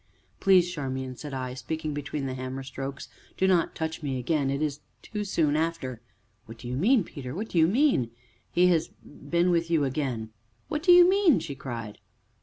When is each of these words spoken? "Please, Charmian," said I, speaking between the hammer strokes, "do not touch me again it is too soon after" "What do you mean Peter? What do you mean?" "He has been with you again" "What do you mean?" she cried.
"Please, 0.39 0.67
Charmian," 0.71 1.15
said 1.15 1.31
I, 1.31 1.53
speaking 1.53 1.93
between 1.93 2.25
the 2.25 2.33
hammer 2.33 2.63
strokes, 2.63 3.07
"do 3.37 3.47
not 3.47 3.75
touch 3.75 4.01
me 4.01 4.17
again 4.17 4.49
it 4.49 4.59
is 4.63 4.79
too 5.03 5.23
soon 5.23 5.55
after" 5.55 6.01
"What 6.47 6.57
do 6.57 6.67
you 6.67 6.75
mean 6.75 7.03
Peter? 7.03 7.35
What 7.35 7.49
do 7.49 7.59
you 7.59 7.67
mean?" 7.67 8.09
"He 8.51 8.65
has 8.69 8.87
been 8.87 9.51
with 9.51 9.69
you 9.69 9.83
again" 9.83 10.31
"What 10.69 10.81
do 10.81 10.91
you 10.91 11.07
mean?" 11.07 11.37
she 11.39 11.53
cried. 11.53 11.99